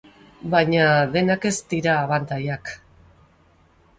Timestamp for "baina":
0.53-0.85